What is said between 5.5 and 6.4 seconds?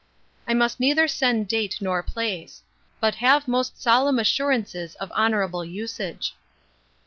usage.